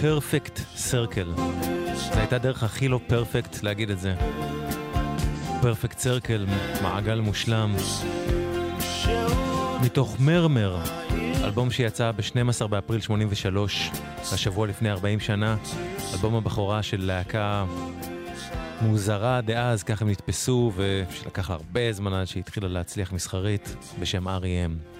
פרפקט 0.00 0.60
סרקל. 0.76 1.32
זו 1.94 2.14
הייתה 2.14 2.36
הדרך 2.36 2.62
הכי 2.62 2.88
לא 2.88 3.00
פרפקט 3.06 3.62
להגיד 3.62 3.90
את 3.90 3.98
זה. 3.98 4.14
פרפקט 5.62 5.98
סרקל, 5.98 6.46
מעגל 6.82 7.20
מושלם. 7.20 7.74
מתוך 9.82 10.16
מרמר, 10.20 10.78
אלבום 11.44 11.70
שיצא 11.70 12.12
ב-12 12.12 12.66
באפריל 12.66 13.00
83, 13.00 13.90
השבוע 14.32 14.66
לפני 14.66 14.90
40 14.90 15.20
שנה, 15.20 15.56
אלבום 16.12 16.34
הבכורה 16.34 16.82
של 16.82 17.04
להקה 17.04 17.64
מוזרה 18.80 19.40
דאז, 19.40 19.82
כך 19.82 20.02
הם 20.02 20.10
נתפסו, 20.10 20.72
ושלקח 20.76 21.50
הרבה 21.50 21.92
זמן 21.92 22.12
עד 22.12 22.26
שהתחילה 22.26 22.68
להצליח 22.68 23.12
מסחרית, 23.12 23.76
בשם 24.00 24.28
R.E.M. 24.28 24.96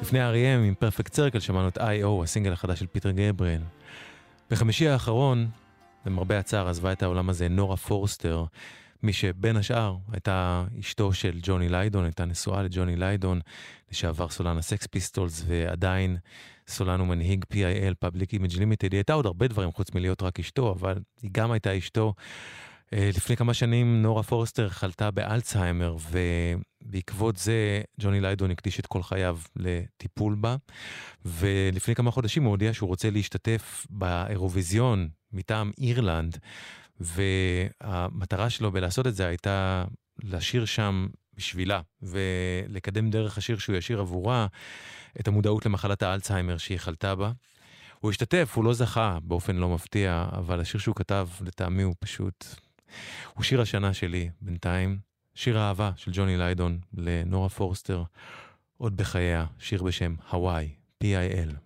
לפני 0.00 0.30
R.E.M. 0.30 0.66
עם 0.66 0.74
Perfect 0.74 1.14
Circle 1.14 1.40
שמענו 1.40 1.68
את 1.68 1.78
I.O., 1.78 2.22
הסינגל 2.22 2.52
החדש 2.52 2.80
של 2.80 2.86
פיטר 2.86 3.10
גבריאל. 3.10 3.62
בחמישי 4.50 4.88
האחרון, 4.88 5.48
למרבה 6.06 6.38
הצער, 6.38 6.68
עזבה 6.68 6.92
את 6.92 7.02
העולם 7.02 7.28
הזה 7.30 7.48
נורה 7.48 7.76
פורסטר, 7.76 8.44
מי 9.02 9.12
שבין 9.12 9.56
השאר 9.56 9.96
הייתה 10.12 10.64
אשתו 10.80 11.12
של 11.12 11.38
ג'וני 11.42 11.68
ליידון, 11.68 12.04
הייתה 12.04 12.24
נשואה 12.24 12.62
לג'וני 12.62 12.96
ליידון, 12.96 13.40
לשעבר 13.90 14.28
סולן 14.28 14.58
הסקס 14.58 14.86
פיסטולס, 14.86 15.44
ועדיין 15.46 16.16
סולן 16.68 17.00
ומנהיג 17.00 17.44
PIL, 17.52 18.06
Public 18.06 18.38
Image 18.38 18.54
Limited. 18.54 18.88
היא 18.90 18.98
הייתה 18.98 19.12
עוד 19.12 19.26
הרבה 19.26 19.48
דברים 19.48 19.72
חוץ 19.72 19.94
מלהיות 19.94 20.22
רק 20.22 20.40
אשתו, 20.40 20.72
אבל 20.72 20.98
היא 21.22 21.30
גם 21.32 21.52
הייתה 21.52 21.78
אשתו. 21.78 22.14
אה, 22.92 23.10
לפני 23.16 23.36
כמה 23.36 23.54
שנים 23.54 24.02
נורה 24.02 24.22
פורסטר 24.22 24.68
חלתה 24.68 25.10
באלצהיימר, 25.10 25.96
ובעקבות 26.10 27.36
זה 27.36 27.82
ג'וני 28.00 28.20
ליידון 28.20 28.50
הקדיש 28.50 28.80
את 28.80 28.86
כל 28.86 29.02
חייו 29.02 29.38
לטיפול 29.56 30.34
בה, 30.34 30.56
ולפני 31.24 31.94
כמה 31.94 32.10
חודשים 32.10 32.42
הוא 32.42 32.50
הודיע 32.50 32.72
שהוא 32.72 32.88
רוצה 32.88 33.10
להשתתף 33.10 33.86
באירוויזיון 33.90 35.08
מטעם 35.32 35.70
אירלנד, 35.78 36.38
והמטרה 37.00 38.50
שלו 38.50 38.72
בלעשות 38.72 39.06
את 39.06 39.14
זה 39.14 39.26
הייתה 39.26 39.84
לשיר 40.22 40.64
שם 40.64 41.06
בשבילה, 41.36 41.80
ולקדם 42.02 43.10
דרך 43.10 43.38
השיר 43.38 43.58
שהוא 43.58 43.76
ישיר 43.76 44.00
עבורה 44.00 44.46
את 45.20 45.28
המודעות 45.28 45.66
למחלת 45.66 46.02
האלצהיימר 46.02 46.56
שהיא 46.56 46.78
חלתה 46.78 47.14
בה. 47.14 47.32
הוא 48.00 48.10
השתתף, 48.10 48.52
הוא 48.54 48.64
לא 48.64 48.72
זכה 48.72 49.18
באופן 49.22 49.56
לא 49.56 49.68
מפתיע, 49.68 50.26
אבל 50.32 50.60
השיר 50.60 50.80
שהוא 50.80 50.94
כתב, 50.94 51.28
לטעמי 51.40 51.82
הוא 51.82 51.94
פשוט... 52.00 52.63
הוא 53.34 53.44
שיר 53.44 53.60
השנה 53.60 53.94
שלי 53.94 54.30
בינתיים. 54.40 54.98
שיר 55.34 55.58
האהבה 55.58 55.90
של 55.96 56.10
ג'וני 56.14 56.36
ליידון 56.36 56.78
לנורה 56.94 57.48
פורסטר, 57.48 58.02
עוד 58.76 58.96
בחייה, 58.96 59.46
שיר 59.58 59.82
בשם 59.82 60.14
הוואי, 60.30 60.74
P.I.L. 61.04 61.63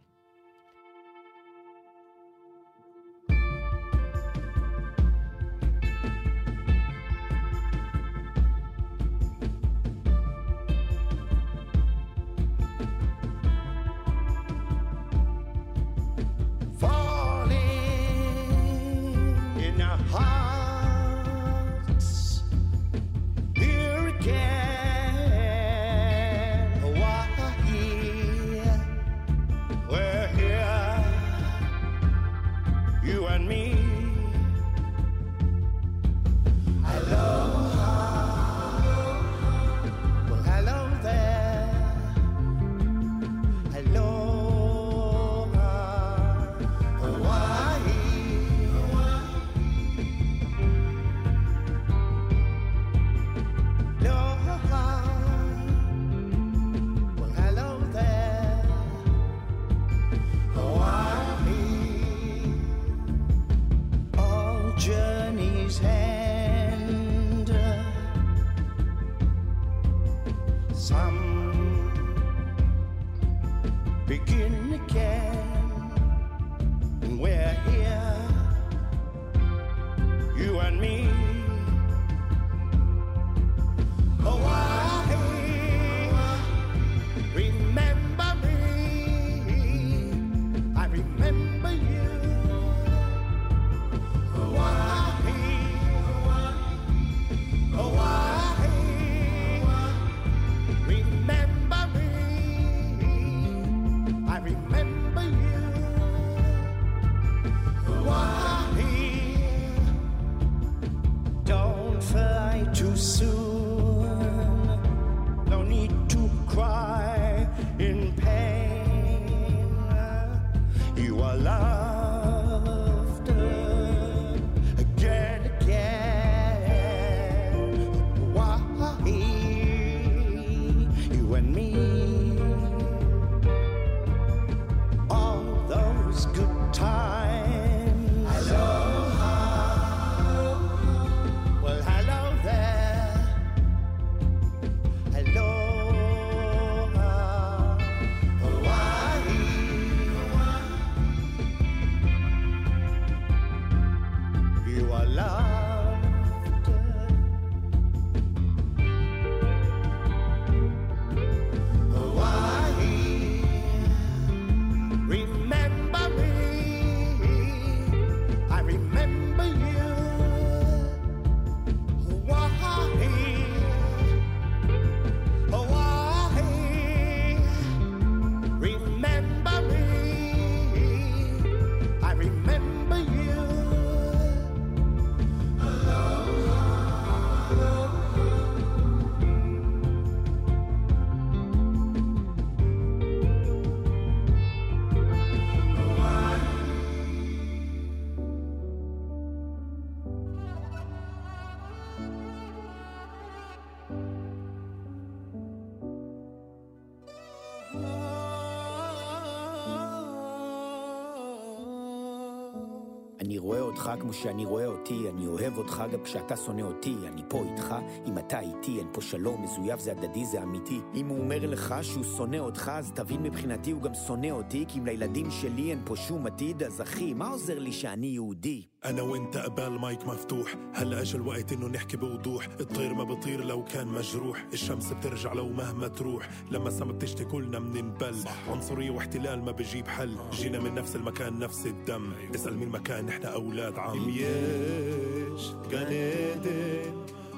אני 213.20 213.38
רואה 213.38 213.60
אותך 213.60 213.90
כמו 214.00 214.12
שאני 214.12 214.44
רואה 214.44 214.66
אותי, 214.66 215.08
אני 215.08 215.26
אוהב 215.26 215.58
אותך 215.58 215.82
גם 215.92 216.02
כשאתה 216.04 216.36
שונא 216.36 216.62
אותי, 216.62 216.94
אני 217.06 217.22
פה 217.28 217.44
איתך, 217.52 217.74
אם 218.06 218.18
אתה 218.18 218.40
איתי, 218.40 218.78
אין 218.78 218.86
פה 218.92 219.00
שלום, 219.00 219.42
מזויף 219.42 219.80
זה 219.80 219.92
הדדי, 219.92 220.24
זה 220.24 220.42
אמיתי. 220.42 220.80
אם 220.94 221.08
הוא 221.08 221.18
אומר 221.18 221.38
לך 221.46 221.74
שהוא 221.82 222.04
שונא 222.16 222.36
אותך, 222.36 222.70
אז 222.74 222.92
תבין 222.94 223.22
מבחינתי 223.22 223.70
הוא 223.70 223.82
גם 223.82 223.94
שונא 223.94 224.30
אותי, 224.30 224.64
כי 224.68 224.78
אם 224.78 224.86
לילדים 224.86 225.30
שלי 225.30 225.70
אין 225.70 225.82
פה 225.84 225.96
שום 225.96 226.26
עתיד, 226.26 226.62
אז 226.62 226.80
אחי, 226.80 227.14
מה 227.14 227.28
עוזר 227.28 227.58
לי 227.58 227.72
שאני 227.72 228.06
יהודי? 228.06 228.62
انا 228.87 229.01
وانت 229.01 229.37
قبال 229.37 229.79
مايك 229.79 230.07
مفتوح 230.07 230.55
هلا 230.73 231.01
اجى 231.01 231.17
الوقت 231.17 231.53
انه 231.53 231.67
نحكي 231.67 231.97
بوضوح 231.97 232.47
الطير 232.59 232.93
ما 232.93 233.03
بطير 233.03 233.43
لو 233.45 233.63
كان 233.63 233.87
مجروح 233.87 234.45
الشمس 234.53 234.93
بترجع 234.93 235.33
لو 235.33 235.49
مهما 235.49 235.87
تروح 235.87 236.29
لما 236.51 236.67
السما 236.67 236.91
بتشتي 236.91 237.25
كلنا 237.25 237.59
بننبل 237.59 238.15
عنصرية 238.47 238.89
واحتلال 238.91 239.43
ما 239.43 239.51
بجيب 239.51 239.87
حل 239.87 240.17
جينا 240.31 240.59
من 240.59 240.73
نفس 240.73 240.95
المكان 240.95 241.39
نفس 241.39 241.65
الدم 241.65 242.11
اسأل 242.35 242.57
مين 242.57 242.69
مكان 242.69 243.09
احنا 243.09 243.29
اولاد 243.29 243.79
عم 243.79 244.09
יש 244.09 245.53
גן 245.71 245.87
עדן 245.87 246.97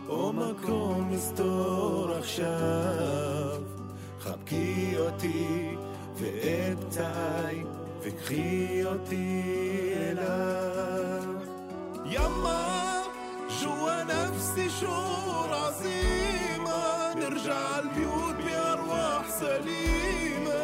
או 0.09 0.33
מקום 0.33 1.09
מסתור 1.11 2.11
עכשיו 2.11 3.61
חבקי 4.19 4.97
אותי 4.97 5.77
ואת 6.19 6.77
פצעי 6.83 7.63
וקחי 8.01 8.85
אותי 8.85 9.43
אליו 9.95 10.78
يما 12.10 13.02
جوا 13.62 14.02
نفسي 14.02 14.70
شعور 14.80 15.48
عظيمة 15.54 17.14
نرجع 17.14 17.78
البيوت 17.78 18.34
بأرواح 18.46 19.22
سليمة 19.40 20.62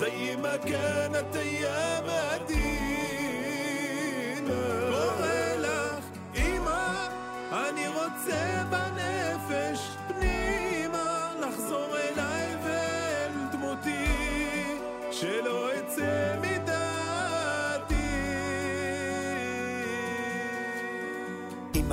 زي 0.00 0.36
ما 0.36 0.56
كانت 0.56 1.36
أيام 1.36 2.04
قديمة 3.24 4.62
وغالخ 4.90 6.04
إيما 6.36 7.08
أني 7.52 7.86
غتسيبني 7.88 9.03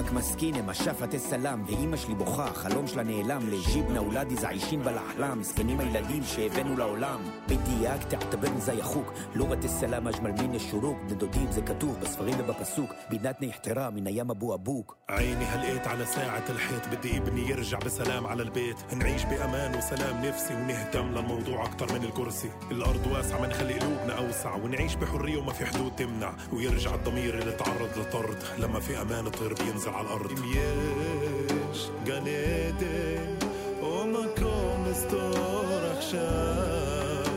אמא 0.01 0.03
מסכינה, 0.13 0.63
משפת 0.63 1.17
סלאם, 1.17 1.65
ואימא 1.67 1.97
שלי 1.97 2.15
בוכה, 2.15 2.45
החלום 2.45 2.87
שלה 2.87 3.03
נעלם, 3.03 3.49
לג'יבנה 3.51 3.99
אולדי 3.99 4.37
זעישין 4.37 4.83
בלחלם, 4.83 5.39
מסכנים 5.41 5.81
הילדים 5.81 6.23
שהבאנו 6.25 6.77
לעולם. 6.77 7.21
בדיאק 7.49 8.03
תעתבן 8.09 8.61
זי 8.61 8.75
יחוק, 8.75 9.13
לא 9.35 9.47
בתי 9.47 9.69
סלאם 9.69 10.09
אג'מל 10.09 10.31
מן 10.31 10.59
שורוק, 10.59 10.99
בני 11.07 11.15
דודים 11.15 11.53
זה 11.53 11.63
כתוב 11.63 11.97
בספרים 12.01 12.35
ובפסוק, 12.39 12.91
בינת 13.11 13.43
נחתרה 13.43 13.91
מן 13.91 14.07
הים 14.07 14.31
אבו 14.31 14.55
אבוק. 14.55 14.97
عيني 15.09 15.45
هلقيت 15.45 15.87
على 15.87 16.07
ساعة 16.07 16.45
الحيط 16.49 16.89
بدي 16.93 17.17
ابني 17.19 17.49
يرجع 17.51 17.79
بسلام 17.79 18.27
على 18.27 18.43
البيت 18.43 18.95
نعيش 18.95 19.25
بأمان 19.25 19.79
وسلام 19.79 20.25
نفسي 20.25 20.55
ونهتم 20.55 21.07
للموضوع 21.15 21.65
أكتر 21.65 21.93
من 21.93 22.05
الكرسي 22.05 22.51
الأرض 22.71 23.07
واسعة 23.13 23.41
ما 23.41 23.47
نخلي 23.47 23.75
قلوبنا 23.75 24.19
أوسع 24.19 24.55
ونعيش 24.55 24.95
بحرية 24.95 25.39
وما 25.39 25.53
في 25.53 25.67
حدود 25.67 25.97
تمنع 25.97 26.33
ويرجع 26.53 26.95
الضمير 26.95 27.39
اللي 27.39 27.53
تعرض 27.53 27.99
لطرد 27.99 28.39
لما 28.59 28.81
في 28.81 29.03
أمان 29.03 29.29
طير 29.31 29.55
بينزل 29.91 29.91
على 29.91 30.07
الأرض 30.07 30.31
יש 30.45 31.91
גן 32.05 32.25
עדן 32.27 33.47
או 33.83 34.07
מקום 34.07 34.85
מסתור 34.91 35.79
עכשיו 35.99 37.33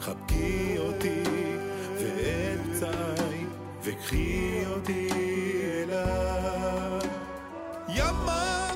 חבקי 0.00 0.78
אותי 0.78 1.22
ואת 1.98 2.60
פצעי 2.76 3.44
וקחי 3.84 4.62
אותי 4.74 5.08
אליו 5.82 7.00
يما 7.88 8.70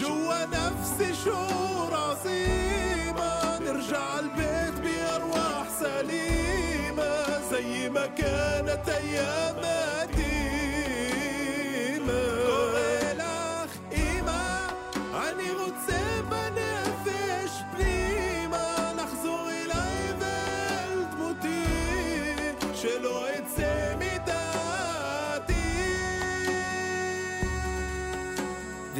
جوا 0.00 0.44
نفسي 0.52 1.14
شعور 1.24 1.94
عظيمة 1.94 3.58
نرجع 3.58 4.18
البيت 4.18 4.74
بأرواح 4.82 5.66
سليمة 5.80 7.40
زي 7.50 7.88
ما 7.90 8.06
كانت 8.06 8.88
أيام 8.88 9.58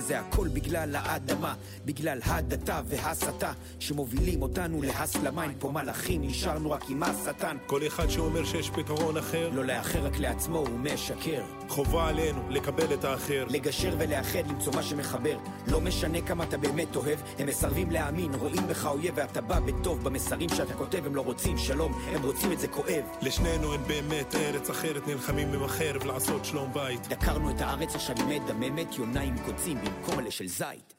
וזה 0.04 0.20
הכל 0.20 0.48
בגלל 0.48 0.96
האדמה, 0.96 1.54
בגלל 1.86 2.20
הדתה 2.26 2.82
והסתה, 2.86 3.52
שמובילים 3.80 4.42
אותנו 4.42 4.82
להסלמה, 4.82 5.44
אין 5.44 5.54
פה 5.60 5.72
מלאכים, 5.72 6.22
נשארנו 6.22 6.72
רק 6.72 6.90
עם 6.90 7.04
השטן. 7.04 7.58
כל 7.66 7.88
אחד 7.88 8.10
שאומר 8.10 8.46
שיש 8.46 8.70
פתרון 8.70 9.18
אחר, 9.18 9.50
לא 9.54 9.66
לאחר 9.66 10.06
רק 10.06 10.20
לעצמו, 10.20 10.58
הוא 10.58 10.80
משקר. 10.80 11.44
חובה 11.74 12.08
עלינו 12.08 12.42
לקבל 12.50 12.94
את 12.94 13.04
האחר. 13.04 13.46
לגשר 13.50 13.96
ולאחד, 13.98 14.48
למצוא 14.48 14.74
מה 14.76 14.84
שמחבר. 14.84 15.38
לא 15.68 15.82
משנה 15.82 16.22
כמה 16.22 16.44
אתה 16.44 16.58
באמת 16.58 16.96
אוהב, 16.96 17.20
הם 17.40 17.48
מסרבים 17.48 17.92
להאמין, 17.92 18.34
רואים 18.34 18.68
בך 18.68 18.86
אויב 18.86 19.14
ואתה 19.18 19.42
בא 19.42 19.60
בטוב. 19.60 20.04
במסרים 20.04 20.50
שאתה 20.50 20.74
כותב 20.74 21.06
הם 21.06 21.16
לא 21.16 21.22
רוצים 21.22 21.58
שלום, 21.58 21.94
הם 22.16 22.24
רוצים 22.24 22.52
את 22.52 22.60
זה 22.60 22.68
כואב. 22.68 23.04
לשנינו 23.22 23.74
אין 23.74 23.84
באמת 23.88 24.36
ארץ 24.36 24.70
אחרת, 24.70 25.08
נלחמים 25.08 25.54
עם 25.54 25.64
החרב 25.64 26.06
לעשות 26.06 26.46
שלום 26.46 26.74
בית. 26.74 27.08
דקרנו 27.08 27.50
את 27.50 27.62
הארץ 27.62 27.96
עכשיו 27.96 28.16
היא 28.18 28.42
מדממת, 28.42 28.98
יונה 28.98 29.22
עם 29.22 29.36
קוצים 29.46 29.78
במקום 29.78 30.20
אלה 30.20 30.32
של 30.32 30.48
זית. 30.48 30.94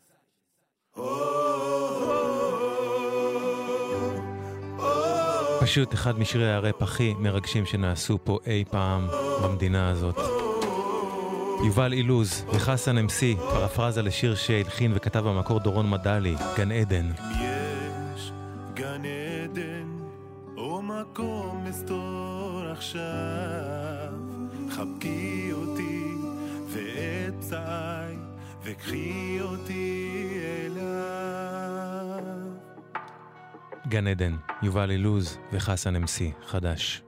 פשוט 5.61 5.95
אחד 5.95 6.19
משירי 6.19 6.53
הראפ 6.53 6.83
הכי 6.83 7.15
מרגשים 7.19 7.67
שנעשו 7.67 8.19
פה 8.25 8.39
אי 8.47 8.65
פעם 8.71 9.09
במדינה 9.43 9.91
הזאת. 9.91 10.44
יובל 11.63 11.93
אילוז 11.93 12.45
וחסן 12.55 12.99
אמסי, 12.99 13.37
פרפרזה 13.37 14.03
לשיר 14.03 14.35
שהלחין 14.35 14.93
וכתב 14.95 15.21
במקור 15.21 15.61
דורון 15.61 15.91
מדלי, 15.91 16.37
גן 16.57 16.73
עדן. 16.73 17.11
גן 18.75 19.03
עדן, 19.05 19.89
או 20.57 20.83
מקום 20.83 21.65
מסתור 21.69 22.63
עכשיו. 22.73 24.13
חבקי 24.71 25.51
אותי 25.53 26.15
ואת 26.69 27.35
פצעיי, 27.39 28.17
וקחי 28.65 29.39
אותי 29.41 30.29
אליו. 30.67 32.23
גן 33.89 34.07
עדן, 34.07 34.37
יובל 34.63 34.91
אילוז 34.91 35.39
וחסן 35.53 35.97
אמסי, 35.97 36.33
חדש. 36.47 37.03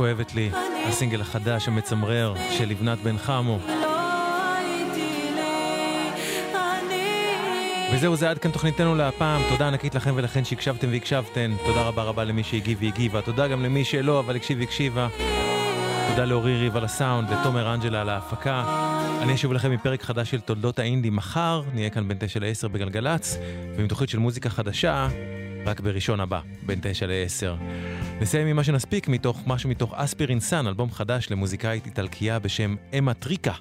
כואבת 0.00 0.34
לי, 0.34 0.50
הסינגל 0.88 1.20
החדש 1.20 1.68
המצמרר 1.68 2.34
של 2.50 2.68
לבנת 2.68 2.98
בן 2.98 3.18
חמו. 3.18 3.58
לא 3.68 3.74
וזהו, 7.94 8.16
זה 8.16 8.30
עד 8.30 8.38
כאן 8.38 8.50
תוכניתנו 8.50 8.94
להפעם. 8.94 9.42
תודה 9.48 9.68
ענקית 9.68 9.94
לכם 9.94 10.12
ולכן 10.16 10.44
שהקשבתם 10.44 10.88
והקשבתן. 10.90 11.52
תודה 11.66 11.82
רבה 11.82 12.02
רבה 12.02 12.24
למי 12.24 12.42
שהגיב 12.42 12.78
והגיבה. 12.80 13.22
תודה 13.22 13.48
גם 13.48 13.62
למי 13.62 13.84
שלא, 13.84 14.20
אבל 14.20 14.36
הקשיב 14.36 14.58
והקשיבה. 14.60 15.08
תודה 16.10 16.24
לאורי 16.24 16.56
ריב 16.56 16.76
על 16.76 16.84
הסאונד, 16.84 17.30
לתומר 17.30 17.74
אנג'לה 17.74 18.00
על 18.00 18.08
ההפקה. 18.08 18.64
אני 19.22 19.34
אשוב 19.34 19.52
לכם 19.52 19.70
מפרק 19.70 20.02
חדש 20.02 20.30
של 20.30 20.40
תולדות 20.40 20.78
האינדי 20.78 21.10
מחר, 21.10 21.62
נהיה 21.74 21.90
כאן 21.90 22.08
בין 22.08 22.16
9 22.20 22.40
ל-10 22.40 22.68
בגלגלצ, 22.68 23.38
ועם 23.76 23.86
תוכנית 23.86 24.10
של 24.10 24.18
מוזיקה 24.18 24.50
חדשה, 24.50 25.08
רק 25.66 25.80
בראשון 25.80 26.20
הבא, 26.20 26.40
בין 26.66 26.78
9 26.82 27.06
ל-10. 27.06 27.62
נסיים 28.20 28.46
עם 28.46 28.56
מה 28.56 28.64
שנספיק 28.64 29.08
מתוך 29.08 29.42
משהו 29.46 29.70
מתוך 29.70 29.94
Aspirin 29.94 30.40
Sun, 30.40 30.66
אלבום 30.66 30.90
חדש 30.90 31.30
למוזיקאית 31.30 31.86
איטלקייה 31.86 32.38
בשם 32.38 32.76
אמה 32.98 33.14
טריקה. 33.14 33.52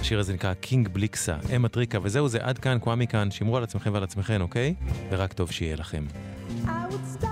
השיר 0.00 0.18
הזה 0.18 0.34
נקרא 0.34 0.54
King 0.54 0.88
Blixa, 0.88 1.36
אמה 1.56 1.68
טריקה, 1.68 1.98
וזהו 2.02 2.28
זה 2.28 2.38
עד 2.42 2.58
כאן, 2.58 2.78
קוואמי 2.80 3.06
כאן, 3.06 3.30
שמרו 3.30 3.56
על 3.56 3.62
עצמכם 3.62 3.92
ועל 3.92 4.02
עצמכם, 4.02 4.40
אוקיי? 4.40 4.74
ורק 5.10 5.32
טוב 5.32 5.50
שיהיה 5.50 5.76
לכם. 5.76 6.04
I 6.64 6.68
would 6.68 7.22
stop 7.22 7.29